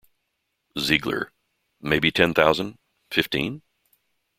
[0.79, 1.31] Ziegler:
[1.79, 2.79] Maybe ten thousand-
[3.13, 3.61] fifteen?